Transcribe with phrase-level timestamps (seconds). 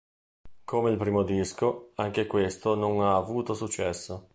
[0.65, 4.29] Come il primo disco, anche questo non ha avuto successo.